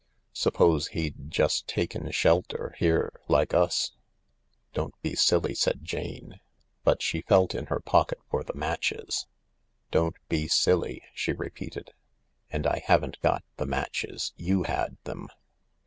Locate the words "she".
7.03-7.21, 11.13-11.33